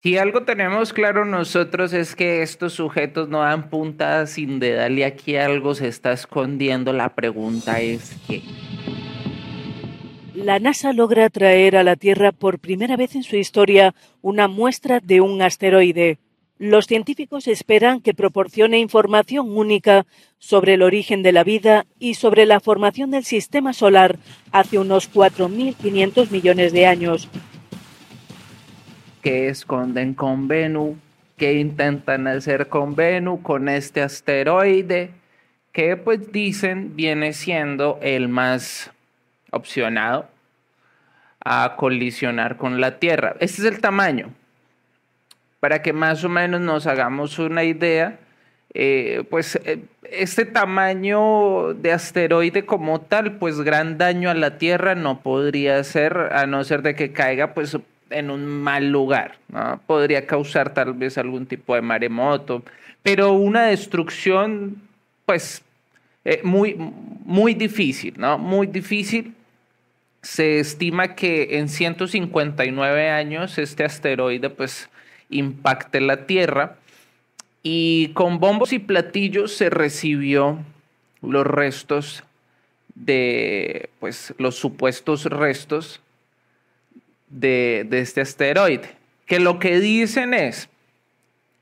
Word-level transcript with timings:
Si 0.00 0.16
algo 0.16 0.44
tenemos 0.44 0.92
claro 0.92 1.24
nosotros 1.24 1.92
es 1.92 2.14
que 2.14 2.42
estos 2.42 2.74
sujetos 2.74 3.28
no 3.28 3.40
dan 3.40 3.68
puntadas 3.68 4.30
sin 4.30 4.60
dedal 4.60 4.96
y 4.96 5.02
aquí 5.02 5.34
algo 5.34 5.74
se 5.74 5.88
está 5.88 6.12
escondiendo. 6.12 6.92
La 6.92 7.16
pregunta 7.16 7.80
es 7.80 8.14
qué. 8.28 8.42
La 10.36 10.60
NASA 10.60 10.92
logra 10.92 11.28
traer 11.30 11.76
a 11.76 11.82
la 11.82 11.96
Tierra 11.96 12.30
por 12.30 12.60
primera 12.60 12.96
vez 12.96 13.16
en 13.16 13.24
su 13.24 13.34
historia 13.34 13.92
una 14.22 14.46
muestra 14.46 15.00
de 15.00 15.20
un 15.20 15.42
asteroide. 15.42 16.18
Los 16.58 16.86
científicos 16.86 17.48
esperan 17.48 18.00
que 18.00 18.14
proporcione 18.14 18.78
información 18.78 19.50
única 19.50 20.06
sobre 20.38 20.74
el 20.74 20.82
origen 20.82 21.24
de 21.24 21.32
la 21.32 21.42
vida 21.42 21.86
y 21.98 22.14
sobre 22.14 22.46
la 22.46 22.60
formación 22.60 23.10
del 23.10 23.24
sistema 23.24 23.72
solar 23.72 24.20
hace 24.52 24.78
unos 24.78 25.12
4.500 25.12 26.30
millones 26.30 26.72
de 26.72 26.86
años 26.86 27.28
que 29.18 29.48
esconden 29.48 30.14
con 30.14 30.48
Venus, 30.48 30.96
que 31.36 31.54
intentan 31.54 32.26
hacer 32.26 32.68
con 32.68 32.94
Venus, 32.94 33.40
con 33.42 33.68
este 33.68 34.02
asteroide, 34.02 35.10
que 35.72 35.96
pues 35.96 36.32
dicen 36.32 36.96
viene 36.96 37.32
siendo 37.32 37.98
el 38.02 38.28
más 38.28 38.90
opcionado 39.50 40.28
a 41.44 41.76
colisionar 41.76 42.56
con 42.56 42.80
la 42.80 42.98
Tierra. 42.98 43.36
Este 43.40 43.62
es 43.62 43.68
el 43.68 43.80
tamaño. 43.80 44.34
Para 45.60 45.82
que 45.82 45.92
más 45.92 46.22
o 46.24 46.28
menos 46.28 46.60
nos 46.60 46.86
hagamos 46.86 47.38
una 47.38 47.64
idea, 47.64 48.18
eh, 48.74 49.24
pues 49.30 49.56
eh, 49.64 49.84
este 50.10 50.44
tamaño 50.44 51.74
de 51.74 51.92
asteroide 51.92 52.64
como 52.64 53.00
tal, 53.00 53.38
pues 53.38 53.60
gran 53.60 53.98
daño 53.98 54.30
a 54.30 54.34
la 54.34 54.58
Tierra 54.58 54.94
no 54.94 55.20
podría 55.20 55.82
ser, 55.84 56.16
a 56.32 56.46
no 56.46 56.62
ser 56.64 56.82
de 56.82 56.94
que 56.94 57.12
caiga 57.12 57.54
pues 57.54 57.76
en 58.10 58.30
un 58.30 58.46
mal 58.46 58.90
lugar. 58.90 59.36
Podría 59.86 60.26
causar 60.26 60.74
tal 60.74 60.92
vez 60.94 61.18
algún 61.18 61.46
tipo 61.46 61.74
de 61.74 61.82
maremoto, 61.82 62.62
pero 63.02 63.32
una 63.32 63.64
destrucción, 63.64 64.80
pues, 65.26 65.62
eh, 66.24 66.40
muy, 66.42 66.76
muy 67.24 67.54
difícil, 67.54 68.14
¿no? 68.16 68.38
Muy 68.38 68.66
difícil. 68.66 69.34
Se 70.22 70.60
estima 70.60 71.14
que 71.14 71.58
en 71.58 71.68
159 71.68 73.10
años 73.10 73.58
este 73.58 73.84
asteroide, 73.84 74.50
pues, 74.50 74.88
impacte 75.30 76.00
la 76.00 76.26
Tierra 76.26 76.76
y 77.62 78.08
con 78.08 78.40
bombos 78.40 78.72
y 78.72 78.78
platillos 78.78 79.52
se 79.52 79.70
recibió 79.70 80.58
los 81.22 81.46
restos 81.46 82.24
de, 82.94 83.90
pues, 84.00 84.34
los 84.38 84.56
supuestos 84.56 85.24
restos 85.24 86.00
de, 87.30 87.86
este 87.90 88.20
asteroide, 88.20 88.88
que 89.26 89.40
lo 89.40 89.58
que 89.58 89.80
dicen 89.80 90.34
es, 90.34 90.68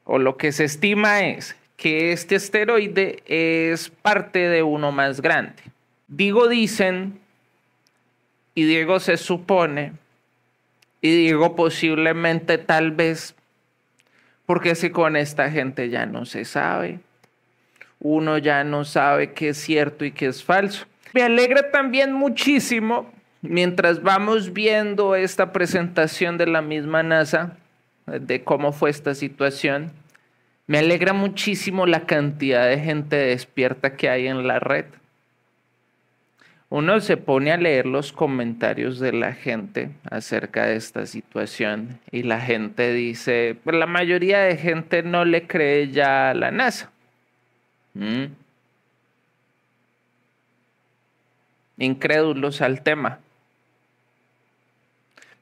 o 0.05 0.19
lo 0.19 0.37
que 0.37 0.53
se 0.53 0.65
estima 0.65 1.23
es, 1.23 1.57
que 1.77 2.13
este 2.13 2.37
asteroide 2.37 3.23
es 3.27 3.91
parte 3.91 4.39
de 4.49 4.63
uno 4.63 4.93
más 4.93 5.21
grande. 5.21 5.63
Digo 6.09 6.49
dicen, 6.49 7.19
y 8.55 8.65
digo 8.65 9.01
se 9.01 9.17
supone, 9.17 9.93
y 11.01 11.15
digo 11.15 11.57
posiblemente 11.57 12.59
tal 12.59 12.93
vez, 12.93 13.35
porque 14.47 14.75
si 14.75 14.91
con 14.91 15.17
esta 15.17 15.51
gente 15.51 15.91
ya 15.91 16.07
no 16.07 16.25
se 16.25 16.45
sabe, 16.45 17.01
uno 17.99 18.39
ya 18.39 18.65
no 18.65 18.85
sabe 18.85 19.33
qué 19.33 19.51
es 19.51 19.59
cierto 19.59 20.05
y 20.05 20.13
qué 20.13 20.27
es 20.27 20.43
falso. 20.45 20.87
Me 21.13 21.23
alegra 21.23 21.71
también 21.71 22.13
muchísimo 22.13 23.11
mientras 23.43 24.03
vamos 24.03 24.53
viendo 24.53 25.15
esta 25.15 25.53
presentación 25.53 26.39
de 26.39 26.47
la 26.47 26.63
misma 26.63 27.03
NASA, 27.03 27.57
de 28.07 28.45
cómo 28.45 28.73
fue 28.73 28.91
esta 28.91 29.15
situación, 29.15 29.93
me 30.67 30.79
alegra 30.79 31.13
muchísimo 31.13 31.87
la 31.87 32.07
cantidad 32.07 32.69
de 32.69 32.79
gente 32.79 33.17
despierta 33.17 33.97
que 33.97 34.09
hay 34.09 34.27
en 34.27 34.47
la 34.47 34.59
red. 34.59 34.87
Uno 36.69 37.01
se 37.01 37.17
pone 37.17 37.53
a 37.53 37.57
leer 37.57 37.87
los 37.87 38.13
comentarios 38.13 38.99
de 38.99 39.13
la 39.13 39.33
gente 39.33 39.91
acerca 40.11 40.67
de 40.67 40.75
esta 40.75 41.07
situación 41.07 42.01
y 42.11 42.25
la 42.25 42.41
gente 42.41 42.93
dice, 42.93 43.57
pues 43.63 43.77
la 43.77 43.87
mayoría 43.87 44.41
de 44.41 44.57
gente 44.57 45.05
no 45.05 45.25
le 45.25 45.47
cree 45.47 45.91
ya 45.91 46.31
a 46.31 46.35
la 46.35 46.51
NASA. 46.51 46.91
¿Mm? 47.95 48.25
Incrédulos 51.79 52.61
al 52.61 52.83
tema. 52.83 53.21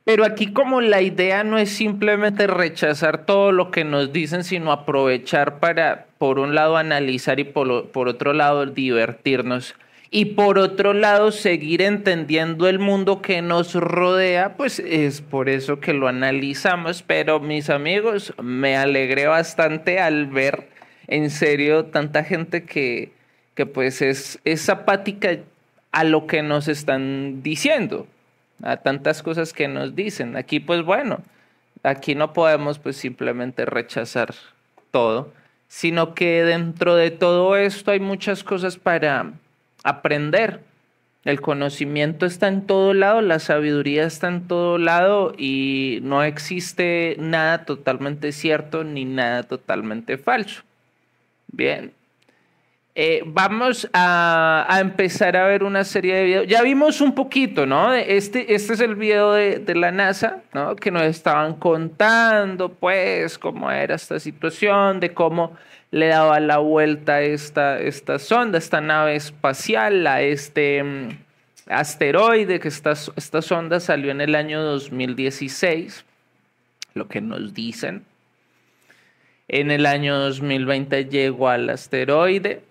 Pero 0.04 0.26
aquí 0.26 0.48
como 0.53 0.82
la 0.82 1.00
idea 1.00 1.44
no 1.44 1.56
es 1.56 1.70
simplemente 1.70 2.47
rechazar 2.47 3.25
todo 3.25 3.53
lo 3.53 3.70
que 3.70 3.84
nos 3.84 4.12
dicen, 4.12 4.44
sino 4.44 4.70
aprovechar 4.70 5.60
para, 5.60 6.06
por 6.19 6.38
un 6.38 6.54
lado, 6.54 6.76
analizar 6.76 7.41
y 7.41 7.44
por, 7.44 7.88
por 7.88 8.09
otro 8.09 8.34
lado, 8.34 8.66
divertirnos. 8.66 9.75
Y 10.10 10.26
por 10.26 10.59
otro 10.59 10.93
lado, 10.93 11.32
seguir 11.32 11.81
entendiendo 11.81 12.69
el 12.69 12.78
mundo 12.78 13.22
que 13.22 13.41
nos 13.41 13.75
rodea, 13.75 14.56
pues 14.56 14.78
es 14.78 15.22
por 15.22 15.48
eso 15.48 15.81
que 15.81 15.94
lo 15.94 16.06
analizamos. 16.06 17.03
Pero 17.03 17.41
mis 17.41 17.70
amigos, 17.70 18.34
me 18.41 18.76
alegré 18.76 19.26
bastante 19.26 20.00
al 20.00 20.26
ver 20.26 20.69
en 21.09 21.31
serio 21.31 21.87
tanta 21.87 22.25
gente 22.25 22.64
que, 22.64 23.10
que 23.54 23.64
pues 23.64 24.03
es, 24.03 24.38
es 24.44 24.69
apática 24.69 25.38
a 25.93 26.04
lo 26.04 26.26
que 26.26 26.43
nos 26.43 26.69
están 26.69 27.43
diciendo 27.43 28.06
a 28.64 28.78
tantas 28.78 29.22
cosas 29.22 29.52
que 29.52 29.69
nos 29.69 29.94
dicen. 29.94 30.36
Aquí 30.36 30.58
pues 30.58 30.82
bueno, 30.82 31.20
aquí 31.82 32.14
no 32.14 32.32
podemos 32.32 32.78
pues 32.78 32.97
simplemente 32.97 33.64
rechazar 33.66 34.34
todo, 34.91 35.32
sino 35.69 36.14
que 36.14 36.42
dentro 36.42 36.97
de 36.97 37.10
todo 37.10 37.56
esto 37.56 37.91
hay 37.91 38.00
muchas 38.00 38.42
cosas 38.42 38.78
para 38.78 39.32
aprender. 39.84 40.60
El 41.25 41.41
conocimiento 41.41 42.26
está 42.26 42.48
en 42.48 42.66
todo 42.66 42.92
lado, 42.92 43.20
la 43.20 43.38
sabiduría 43.38 44.04
está 44.04 44.28
en 44.28 44.47
todo 44.47 44.78
lado 44.78 45.34
y 45.38 46.00
no 46.02 46.22
existe 46.22 47.16
nada 47.19 47.64
totalmente 47.64 48.32
cierto 48.32 48.84
ni 48.84 49.04
nada 49.04 49.42
totalmente 49.42 50.19
falso. 50.19 50.62
Bien, 51.48 51.92
eh, 52.97 53.22
vamos 53.27 53.88
a, 53.93 54.78
empezar 54.81 55.37
a 55.37 55.49
ver 55.49 55.65
una 55.65 55.82
serie 55.82 56.15
de 56.15 56.25
videos. 56.25 56.47
Ya 56.47 56.62
vimos 56.62 57.00
un 57.00 57.12
poquito, 57.12 57.66
¿no? 57.66 57.93
Este, 57.93 58.55
este 58.55 58.75
es 58.75 58.81
el 58.81 58.94
video 58.94 59.32
de, 59.32 59.75
la 59.75 59.91
NASA, 59.91 60.43
¿no? 60.53 60.77
Que 60.77 60.93
nos 60.93 61.03
estaban 61.03 61.55
contando, 61.55 62.69
pues, 62.69 63.37
cómo 63.37 63.71
era 63.72 63.97
esta 63.97 64.21
situación, 64.21 65.00
de 65.00 65.12
cómo 65.12 65.56
le 65.91 66.06
daba 66.06 66.38
la 66.38 66.59
vuelta 66.59 67.21
esta, 67.22 67.81
esta 67.81 68.21
sonda, 68.21 68.59
esta 68.59 68.81
nave 68.81 69.16
espacial, 69.16 70.06
a 70.06 70.22
este 70.22 70.84
mm, 70.84 71.09
asteroide, 71.66 72.61
que 72.61 72.69
esta, 72.69 72.93
esta 73.16 73.43
sonda 73.43 73.81
salió 73.81 74.12
en 74.12 74.21
el 74.21 74.37
año 74.37 74.62
2016, 74.62 76.05
lo 76.94 77.09
que 77.09 77.21
nos 77.21 77.55
dicen. 77.55 78.05
En 79.49 79.72
el 79.72 79.84
año 79.84 80.16
2020 80.16 81.06
llegó 81.06 81.49
al 81.49 81.69
asteroide 81.71 82.62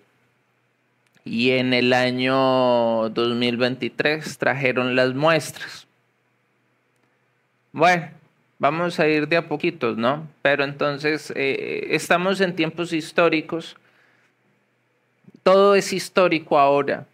y 1.24 1.52
en 1.52 1.72
el 1.72 1.92
año 1.92 3.08
2023 3.10 4.38
trajeron 4.38 4.94
las 4.94 5.14
muestras. 5.14 5.86
Bueno, 7.72 8.08
vamos 8.58 9.00
a 9.00 9.08
ir 9.08 9.26
de 9.26 9.38
a 9.38 9.48
poquitos, 9.48 9.96
¿no? 9.96 10.28
Pero 10.42 10.64
entonces 10.64 11.32
eh, 11.34 11.88
estamos 11.90 12.40
en 12.40 12.54
tiempos 12.54 12.92
históricos. 12.92 13.76
Todo 15.42 15.74
es 15.74 15.92
histórico 15.92 16.58
ahora, 16.58 17.06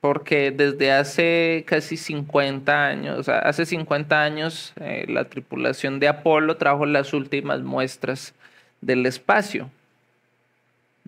porque 0.00 0.50
desde 0.50 0.92
hace 0.92 1.64
casi 1.66 1.96
50 1.96 2.86
años, 2.86 3.28
hace 3.28 3.66
50 3.66 4.22
años 4.22 4.72
eh, 4.80 5.04
la 5.08 5.24
tripulación 5.24 6.00
de 6.00 6.08
Apolo 6.08 6.56
trajo 6.56 6.86
las 6.86 7.12
últimas 7.12 7.60
muestras 7.60 8.34
del 8.80 9.04
espacio. 9.04 9.70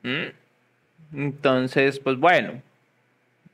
¿Mm? 0.02 0.41
Entonces, 1.14 2.00
pues 2.00 2.18
bueno, 2.18 2.62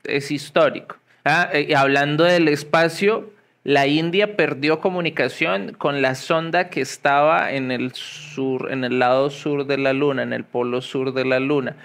es 0.03 0.31
histórico. 0.31 0.95
Ah, 1.25 1.49
y 1.55 1.73
hablando 1.73 2.23
del 2.23 2.47
espacio, 2.47 3.29
la 3.63 3.87
India 3.87 4.35
perdió 4.35 4.79
comunicación 4.79 5.73
con 5.73 6.01
la 6.01 6.15
sonda 6.15 6.69
que 6.69 6.81
estaba 6.81 7.51
en 7.51 7.71
el 7.71 7.93
sur, 7.93 8.71
en 8.71 8.83
el 8.83 8.99
lado 8.99 9.29
sur 9.29 9.67
de 9.67 9.77
la 9.77 9.93
Luna, 9.93 10.23
en 10.23 10.33
el 10.33 10.45
polo 10.45 10.81
sur 10.81 11.13
de 11.13 11.25
la 11.25 11.39
Luna. 11.39 11.75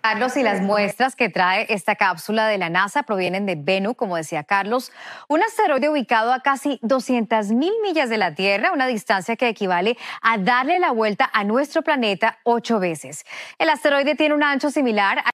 Carlos, 0.00 0.36
y 0.36 0.42
las 0.42 0.62
muestras 0.62 1.14
que 1.14 1.28
trae 1.28 1.66
esta 1.68 1.94
cápsula 1.94 2.48
de 2.48 2.56
la 2.56 2.70
NASA 2.70 3.02
provienen 3.02 3.44
de 3.44 3.54
Bennu, 3.54 3.94
como 3.94 4.16
decía 4.16 4.44
Carlos, 4.44 4.92
un 5.28 5.42
asteroide 5.42 5.90
ubicado 5.90 6.32
a 6.32 6.40
casi 6.40 6.78
200 6.82 7.48
mil 7.52 7.72
millas 7.82 8.08
de 8.08 8.16
la 8.16 8.34
Tierra, 8.34 8.72
una 8.72 8.86
distancia 8.86 9.36
que 9.36 9.48
equivale 9.48 9.98
a 10.22 10.38
darle 10.38 10.78
la 10.78 10.92
vuelta 10.92 11.28
a 11.32 11.44
nuestro 11.44 11.82
planeta 11.82 12.38
ocho 12.44 12.80
veces. 12.80 13.24
El 13.58 13.68
asteroide 13.68 14.14
tiene 14.14 14.34
un 14.34 14.42
ancho 14.42 14.70
similar 14.70 15.18
a... 15.18 15.30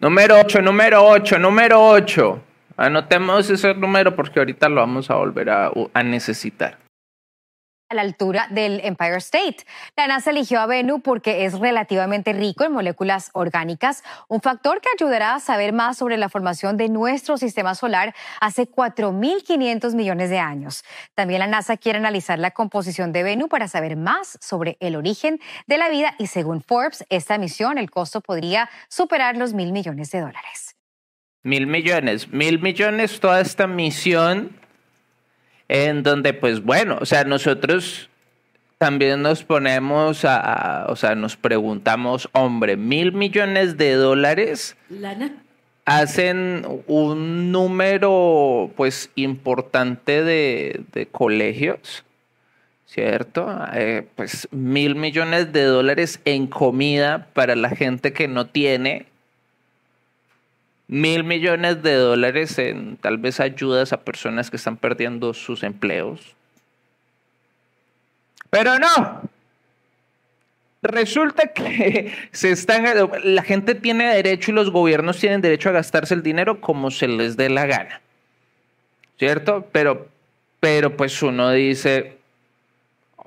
Número 0.00 0.40
8, 0.40 0.62
número 0.62 1.04
8, 1.06 1.38
número 1.38 1.88
8. 1.88 2.42
Anotemos 2.76 3.50
ese 3.50 3.74
número 3.74 4.14
porque 4.14 4.40
ahorita 4.40 4.68
lo 4.68 4.76
vamos 4.76 5.10
a 5.10 5.14
volver 5.14 5.50
a 5.50 6.02
necesitar. 6.02 6.87
A 7.88 7.94
la 7.94 8.02
altura 8.02 8.48
del 8.50 8.80
Empire 8.84 9.16
State. 9.16 9.58
La 9.96 10.06
NASA 10.06 10.30
eligió 10.30 10.60
a 10.60 10.66
Venus 10.66 11.00
porque 11.02 11.44
es 11.44 11.58
relativamente 11.58 12.32
rico 12.32 12.64
en 12.64 12.72
moléculas 12.72 13.30
orgánicas, 13.32 14.04
un 14.28 14.40
factor 14.40 14.80
que 14.80 14.88
ayudará 14.94 15.34
a 15.34 15.40
saber 15.40 15.72
más 15.72 15.98
sobre 15.98 16.16
la 16.16 16.28
formación 16.28 16.76
de 16.76 16.88
nuestro 16.88 17.38
sistema 17.38 17.74
solar 17.74 18.14
hace 18.40 18.68
4.500 18.68 19.94
millones 19.94 20.30
de 20.30 20.38
años. 20.38 20.84
También 21.14 21.40
la 21.40 21.46
NASA 21.46 21.76
quiere 21.76 21.98
analizar 21.98 22.38
la 22.38 22.50
composición 22.50 23.12
de 23.12 23.22
Venus 23.22 23.48
para 23.48 23.68
saber 23.68 23.96
más 23.96 24.38
sobre 24.40 24.76
el 24.80 24.96
origen 24.96 25.40
de 25.66 25.78
la 25.78 25.88
vida 25.88 26.14
y 26.18 26.26
según 26.26 26.62
Forbes, 26.62 27.04
esta 27.08 27.38
misión, 27.38 27.78
el 27.78 27.90
costo 27.90 28.20
podría 28.20 28.68
superar 28.88 29.36
los 29.36 29.54
mil 29.54 29.72
millones 29.72 30.10
de 30.10 30.20
dólares. 30.20 30.76
Mil 31.42 31.66
millones, 31.66 32.28
mil 32.28 32.58
millones 32.58 33.20
toda 33.20 33.40
esta 33.40 33.66
misión 33.66 34.67
en 35.68 36.02
donde 36.02 36.32
pues 36.32 36.62
bueno, 36.62 36.98
o 37.00 37.06
sea, 37.06 37.24
nosotros 37.24 38.08
también 38.78 39.22
nos 39.22 39.42
ponemos 39.44 40.24
a, 40.24 40.86
o 40.88 40.96
sea, 40.96 41.14
nos 41.14 41.36
preguntamos, 41.36 42.28
hombre, 42.32 42.76
mil 42.76 43.12
millones 43.12 43.76
de 43.76 43.94
dólares 43.94 44.76
hacen 45.84 46.66
un 46.86 47.50
número 47.50 48.70
pues 48.76 49.10
importante 49.14 50.22
de, 50.22 50.82
de 50.92 51.06
colegios, 51.06 52.04
¿cierto? 52.86 53.48
Eh, 53.74 54.06
pues 54.14 54.48
mil 54.50 54.94
millones 54.94 55.52
de 55.52 55.64
dólares 55.64 56.20
en 56.24 56.46
comida 56.46 57.28
para 57.32 57.56
la 57.56 57.70
gente 57.70 58.12
que 58.12 58.28
no 58.28 58.46
tiene 58.46 59.06
mil 60.88 61.22
millones 61.22 61.82
de 61.82 61.94
dólares 61.94 62.58
en 62.58 62.96
tal 62.96 63.18
vez 63.18 63.40
ayudas 63.40 63.92
a 63.92 64.00
personas 64.00 64.50
que 64.50 64.56
están 64.56 64.76
perdiendo 64.76 65.34
sus 65.34 65.62
empleos. 65.62 66.34
Pero 68.50 68.78
no. 68.78 69.22
Resulta 70.82 71.48
que 71.48 72.12
se 72.32 72.50
están, 72.50 72.84
la 73.24 73.42
gente 73.42 73.74
tiene 73.74 74.14
derecho 74.14 74.50
y 74.50 74.54
los 74.54 74.70
gobiernos 74.70 75.18
tienen 75.18 75.42
derecho 75.42 75.68
a 75.68 75.72
gastarse 75.72 76.14
el 76.14 76.22
dinero 76.22 76.60
como 76.60 76.90
se 76.90 77.06
les 77.08 77.36
dé 77.36 77.50
la 77.50 77.66
gana. 77.66 78.00
¿Cierto? 79.18 79.66
Pero, 79.72 80.08
pero 80.60 80.96
pues 80.96 81.22
uno 81.22 81.50
dice, 81.50 82.17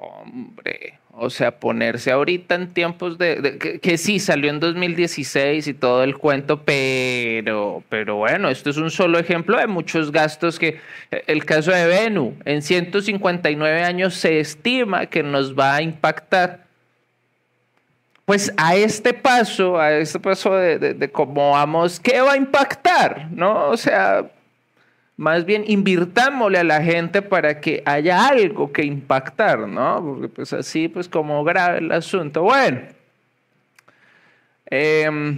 hombre, 0.02 1.00
o 1.12 1.30
sea, 1.30 1.60
ponerse 1.60 2.12
ahorita 2.12 2.56
en 2.56 2.74
tiempos 2.74 3.18
de, 3.18 3.80
que, 3.82 3.98
sí 3.98 4.20
salió 4.20 4.50
en 4.50 4.60
2016 4.60 5.68
y 5.68 5.74
todo 5.74 6.04
el 6.04 6.18
cuento, 6.18 6.64
pero, 6.64 7.84
pero 7.90 8.16
bueno, 8.16 8.50
esto 8.50 8.72
es 8.72 8.78
un 8.78 8.90
solo 8.90 9.20
ejemplo 9.20 9.58
de 9.58 9.68
muchos 9.68 10.12
gastos 10.12 10.58
que 10.58 10.80
el 11.28 11.46
caso 11.46 11.72
de 11.72 11.86
Venu, 11.86 12.36
en 12.46 12.62
159 12.62 13.84
años 13.84 14.16
se 14.16 14.40
estima 14.40 15.06
que 15.06 15.22
nos 15.22 15.58
va 15.58 15.76
a 15.76 15.82
impactar. 15.82 16.66
Pues 18.26 18.54
a 18.58 18.76
este 18.76 19.14
paso, 19.14 19.80
a 19.80 19.94
este 19.94 20.20
paso 20.20 20.56
de, 20.56 20.80
de, 20.80 20.94
de 20.94 21.12
cómo 21.12 21.52
vamos, 21.52 22.00
¿qué 22.00 22.22
va 22.22 22.34
a 22.34 22.38
impactar? 22.38 23.28
¿No? 23.32 23.70
O 23.70 23.78
sea, 23.78 24.26
más 25.22 25.46
bien 25.46 25.64
invirtámosle 25.68 26.58
a 26.58 26.64
la 26.64 26.82
gente 26.82 27.22
para 27.22 27.62
que 27.62 27.84
haya 27.86 28.28
algo 28.28 28.72
que 28.72 28.84
impactar, 28.84 29.68
¿no? 29.68 30.04
Porque 30.04 30.28
pues 30.30 30.52
así, 30.52 30.88
pues 30.88 31.08
como 31.08 31.44
grave 31.44 31.78
el 31.78 31.92
asunto. 31.92 32.42
Bueno, 32.42 32.80
em, 34.66 35.38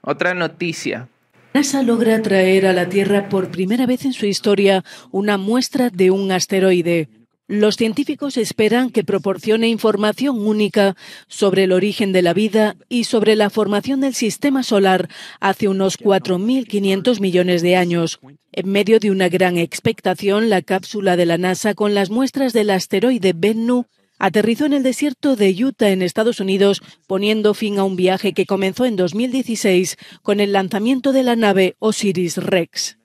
otra 0.00 0.32
noticia. 0.32 1.06
NASA 1.52 1.82
logra 1.82 2.22
traer 2.22 2.64
a 2.64 2.72
la 2.72 2.88
Tierra 2.88 3.28
por 3.28 3.50
primera 3.50 3.84
vez 3.84 4.06
en 4.06 4.14
su 4.14 4.24
historia 4.24 4.82
una 5.10 5.36
muestra 5.36 5.90
de 5.90 6.10
un 6.10 6.32
asteroide. 6.32 7.10
Los 7.48 7.76
científicos 7.76 8.36
esperan 8.36 8.90
que 8.90 9.04
proporcione 9.04 9.68
información 9.68 10.46
única 10.46 10.96
sobre 11.28 11.64
el 11.64 11.72
origen 11.72 12.12
de 12.12 12.20
la 12.20 12.34
vida 12.34 12.76
y 12.90 13.04
sobre 13.04 13.36
la 13.36 13.48
formación 13.48 14.02
del 14.02 14.12
sistema 14.12 14.62
solar 14.62 15.08
hace 15.40 15.66
unos 15.66 15.98
4.500 15.98 17.20
millones 17.20 17.62
de 17.62 17.74
años. 17.74 18.20
En 18.52 18.68
medio 18.68 19.00
de 19.00 19.10
una 19.10 19.30
gran 19.30 19.56
expectación, 19.56 20.50
la 20.50 20.60
cápsula 20.60 21.16
de 21.16 21.24
la 21.24 21.38
NASA 21.38 21.72
con 21.72 21.94
las 21.94 22.10
muestras 22.10 22.52
del 22.52 22.68
asteroide 22.68 23.32
Bennu 23.34 23.86
aterrizó 24.18 24.66
en 24.66 24.74
el 24.74 24.82
desierto 24.82 25.34
de 25.34 25.48
Utah, 25.64 25.88
en 25.88 26.02
Estados 26.02 26.40
Unidos, 26.40 26.82
poniendo 27.06 27.54
fin 27.54 27.78
a 27.78 27.84
un 27.84 27.96
viaje 27.96 28.34
que 28.34 28.44
comenzó 28.44 28.84
en 28.84 28.96
2016 28.96 29.96
con 30.20 30.40
el 30.40 30.52
lanzamiento 30.52 31.12
de 31.12 31.22
la 31.22 31.34
nave 31.34 31.76
Osiris 31.78 32.36
Rex. 32.36 32.98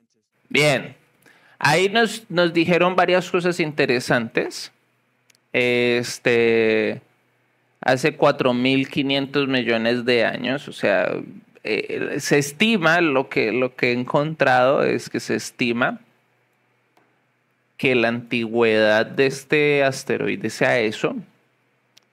Bien, 0.50 0.96
Ahí 1.66 1.88
nos, 1.88 2.24
nos 2.28 2.52
dijeron 2.52 2.94
varias 2.94 3.30
cosas 3.30 3.58
interesantes. 3.58 4.70
Este, 5.50 7.00
hace 7.80 8.18
4.500 8.18 9.46
millones 9.46 10.04
de 10.04 10.26
años, 10.26 10.68
o 10.68 10.72
sea, 10.72 11.10
eh, 11.62 12.16
se 12.18 12.36
estima, 12.36 13.00
lo 13.00 13.30
que, 13.30 13.50
lo 13.50 13.76
que 13.76 13.88
he 13.88 13.92
encontrado 13.92 14.82
es 14.82 15.08
que 15.08 15.20
se 15.20 15.36
estima 15.36 16.00
que 17.78 17.94
la 17.94 18.08
antigüedad 18.08 19.06
de 19.06 19.24
este 19.24 19.84
asteroide 19.84 20.50
sea 20.50 20.80
eso, 20.80 21.16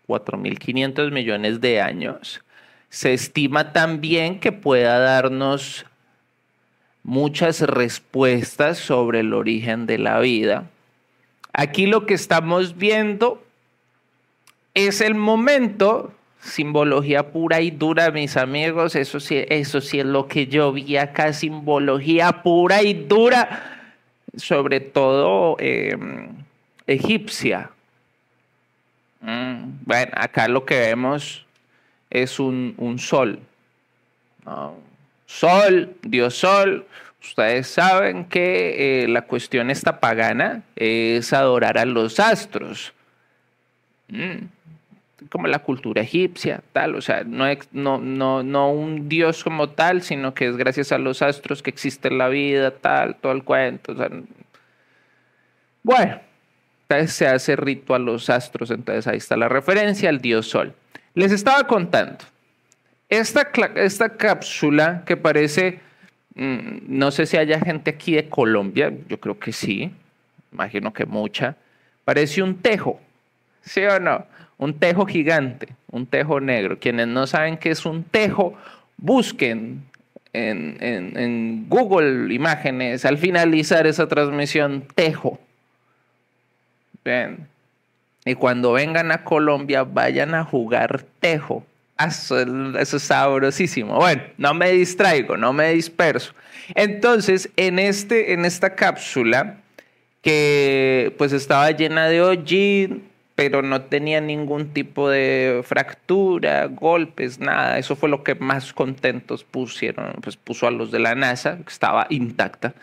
4.500 0.08 1.12
millones 1.12 1.60
de 1.60 1.82
años. 1.82 2.42
Se 2.88 3.14
estima 3.14 3.74
también 3.74 4.40
que 4.40 4.54
pueda 4.54 4.98
darnos 5.00 5.86
muchas 7.04 7.62
respuestas 7.62 8.78
sobre 8.78 9.22
el 9.22 9.34
origen 9.34 9.86
de 9.86 9.98
la 9.98 10.20
vida. 10.20 10.70
Aquí 11.54 11.86
lo 11.86 12.06
que 12.06 12.14
estamos 12.14 12.78
viendo 12.78 13.44
es 14.74 15.02
el 15.02 15.16
momento, 15.16 16.14
simbología 16.40 17.32
pura 17.32 17.62
y 17.62 17.72
dura, 17.72 18.12
mis 18.12 18.38
amigos, 18.38 18.96
eso 18.96 19.20
sí, 19.20 19.44
eso 19.50 19.82
sí 19.82 20.00
es 20.00 20.06
lo 20.06 20.28
que 20.28 20.48
yo 20.48 20.72
vi 20.72 20.98
acá, 20.98 21.34
simbología 21.34 22.44
pura 22.44 22.84
y 22.84 22.94
dura, 22.94 23.94
sobre 24.38 24.80
todo 24.80 25.58
em, 25.60 26.30
egipcia. 26.88 27.72
Mm, 29.20 29.64
bueno, 29.86 30.12
acá 30.16 30.48
lo 30.48 30.66
que 30.66 30.80
vemos 30.80 31.46
es 32.10 32.40
un 32.40 32.96
sol. 32.98 33.40
Sol, 35.32 35.96
Dios 36.02 36.36
Sol. 36.36 36.86
Ustedes 37.22 37.68
saben 37.68 38.26
que 38.26 39.04
eh, 39.04 39.08
la 39.08 39.22
cuestión 39.22 39.70
esta 39.70 40.00
pagana 40.00 40.64
es 40.76 41.32
adorar 41.32 41.78
a 41.78 41.86
los 41.86 42.20
astros. 42.20 42.94
Mm, 44.10 44.46
como 45.30 45.48
la 45.48 45.60
cultura 45.60 46.02
egipcia, 46.02 46.62
tal, 46.74 46.96
o 46.96 47.02
sea, 47.02 47.24
no, 47.24 47.46
no, 47.72 48.00
no, 48.00 48.44
no 48.44 48.72
un 48.72 49.08
dios 49.08 49.44
como 49.44 49.70
tal, 49.70 50.02
sino 50.02 50.34
que 50.34 50.48
es 50.48 50.58
gracias 50.58 50.92
a 50.92 50.98
los 50.98 51.22
astros 51.22 51.64
que 51.64 51.70
existe 51.70 52.12
la 52.12 52.28
vida, 52.28 52.72
tal, 52.72 53.16
todo 53.16 53.32
el 53.32 53.44
cuento. 53.44 53.96
bueno, 55.84 56.20
entonces 56.90 57.16
se 57.16 57.28
hace 57.28 57.56
rito 57.56 57.96
a 57.96 58.00
los 58.00 58.30
astros, 58.30 58.70
entonces 58.72 59.08
ahí 59.08 59.18
está 59.18 59.38
la 59.38 59.48
referencia 59.48 60.10
al 60.10 60.20
dios 60.20 60.48
sol. 60.48 60.74
Les 61.14 61.32
estaba 61.32 61.66
contando 61.66 62.18
esta, 63.12 63.52
esta 63.76 64.16
cápsula 64.16 65.04
que 65.06 65.18
parece, 65.18 65.80
mm, 66.36 66.78
no 66.88 67.12
sé 67.12 67.26
si 67.26 67.36
haya 67.36 67.60
gente 67.60 67.92
aquí 67.92 68.16
de 68.16 68.30
Colombia, 68.30 68.92
yo 69.10 69.20
creo 69.20 69.38
que 69.38 69.52
sí, 69.52 69.92
imagino 70.52 70.94
que 70.94 71.06
mucha, 71.06 71.58
parece 72.06 72.42
un 72.42 72.56
tejo, 72.56 73.02
¿sí 73.62 73.82
o 73.82 74.00
no? 74.00 74.26
Un 74.58 74.80
tejo 74.80 75.06
gigante, 75.06 75.68
un 75.92 76.06
tejo 76.06 76.40
negro. 76.40 76.80
Quienes 76.80 77.08
no 77.08 77.28
saben 77.28 77.58
qué 77.58 77.72
es 77.72 77.86
un 77.86 78.04
tejo, 78.04 78.54
busquen 78.96 79.84
en, 80.32 80.78
en 80.80 81.66
Google 81.68 82.34
Imágenes 82.34 83.04
al 83.04 83.18
finalizar 83.18 83.88
esa 83.88 84.08
transmisión 84.08 84.86
tejo. 84.96 85.38
Ven. 87.04 87.48
Y 88.24 88.36
cuando 88.36 88.72
vengan 88.74 89.12
a 89.12 89.24
Colombia, 89.24 89.84
vayan 89.84 90.36
a 90.36 90.46
jugar 90.46 91.04
tejo 91.20 91.66
eso, 92.08 92.40
es 92.98 93.04
sabrosísimo. 93.04 93.96
Bueno, 93.96 94.24
no 94.38 94.54
me 94.54 94.72
distraigo, 94.72 95.38
no 95.38 95.54
me 95.54 95.74
disperso. 95.74 96.34
Entonces, 96.76 97.50
en, 97.56 97.80
este, 97.80 98.34
en 98.34 98.46
esta 98.46 98.76
cápsula, 98.76 99.58
que 100.22 101.14
pues 101.18 101.34
estaba 101.34 101.72
llena 101.72 102.08
de 102.08 102.22
hollín, 102.22 103.10
pero 103.36 103.62
no 103.62 103.82
tenía 103.82 104.22
ningún 104.22 104.72
tipo 104.74 105.10
de 105.10 105.62
fractura, 105.64 106.68
golpes, 106.68 107.40
nada. 107.40 107.80
Eso 107.80 107.96
fue 107.96 108.10
lo 108.10 108.24
que 108.24 108.36
más 108.36 108.74
contentos 108.74 109.44
pusieron, 109.44 110.14
pues 110.22 110.38
puso 110.38 110.68
a 110.68 110.72
los 110.72 110.92
de 110.92 111.00
la 111.00 111.16
NASA, 111.16 111.58
que 111.58 111.72
estaba 111.72 112.06
intacta. 112.10 112.74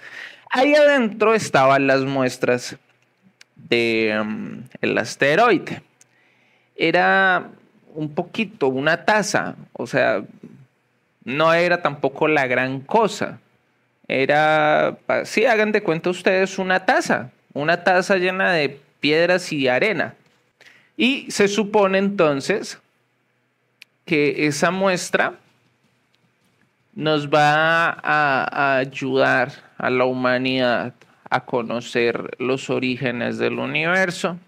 Ahí 0.51 0.75
adentro 0.75 1.35
estaban 1.35 1.87
las 1.87 2.05
muestras 2.05 2.77
del 3.55 4.25
mm, 4.25 4.65
el 4.81 4.99
asteroide. 4.99 5.83
Era 6.75 7.51
un 7.99 8.14
poquito, 8.14 8.69
una 8.69 9.05
taza, 9.05 9.57
o 9.73 9.85
sea, 9.88 10.23
no 11.25 11.52
era 11.52 11.83
tampoco 11.83 12.28
la 12.28 12.47
gran 12.47 12.81
cosa. 12.81 13.40
Era, 14.07 14.97
sí, 15.25 15.47
hagan 15.47 15.73
de 15.73 15.83
cuenta 15.83 16.09
ustedes 16.09 16.61
una 16.61 16.87
taza, 16.87 17.33
una 17.55 17.83
taza 17.83 18.17
llena 18.17 18.52
de 18.52 18.81
piedras 19.00 19.52
y 19.52 19.67
arena, 19.67 20.14
Y 20.97 21.28
se 21.33 21.49
supone 21.49 21.99
entonces 21.99 22.78
que 24.05 24.47
esa 24.47 24.71
muestra 24.71 25.35
nos 26.95 27.28
va 27.28 27.99
a, 28.00 28.78
ayudar 28.78 29.50
a 29.76 29.90
la 29.90 30.05
humanidad 30.05 30.95
a 31.28 31.45
conocer 31.45 32.37
los 32.38 32.71
orígenes 32.71 33.38
del 33.38 33.59
universo 33.59 34.38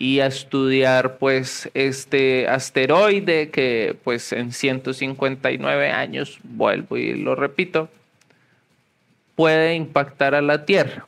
y 0.00 0.20
a 0.20 0.26
estudiar 0.26 1.18
pues 1.18 1.68
este 1.74 2.46
asteroide 2.46 3.50
que 3.50 3.96
pues 4.04 4.32
en 4.32 4.52
159 4.52 5.90
años, 5.90 6.38
vuelvo 6.44 6.96
y 6.96 7.14
lo 7.14 7.34
repito, 7.34 7.88
puede 9.34 9.74
impactar 9.74 10.36
a 10.36 10.40
la 10.40 10.64
Tierra. 10.64 11.04